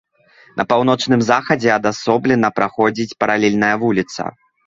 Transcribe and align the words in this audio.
На 0.61 0.63
паўночным 0.69 1.21
захадзе 1.31 1.69
адасоблена 1.75 2.49
праходзіць 2.61 3.17
паралельная 3.25 3.73
вуліца. 3.85 4.23